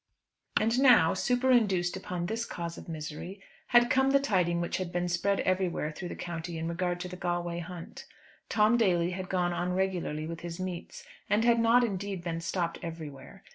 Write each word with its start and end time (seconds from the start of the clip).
And 0.59 0.79
now, 0.79 1.13
superinduced 1.13 1.95
upon 1.95 2.25
this 2.25 2.43
cause 2.43 2.75
of 2.75 2.89
misery, 2.89 3.39
had 3.67 3.91
come 3.91 4.09
the 4.09 4.19
tidings 4.19 4.59
which 4.59 4.77
had 4.77 4.91
been 4.91 5.07
spread 5.07 5.41
everywhere 5.41 5.91
through 5.91 6.09
the 6.09 6.15
county 6.15 6.57
in 6.57 6.67
regard 6.67 6.99
to 7.01 7.07
the 7.07 7.15
Galway 7.15 7.59
hunt. 7.59 8.07
Tom 8.49 8.77
Daly 8.77 9.11
had 9.11 9.29
gone 9.29 9.53
on 9.53 9.73
regularly 9.73 10.25
with 10.25 10.39
his 10.39 10.59
meets, 10.59 11.03
and 11.29 11.45
had 11.45 11.59
not 11.59 11.83
indeed 11.83 12.23
been 12.23 12.41
stopped 12.41 12.79
everywhere. 12.81 13.43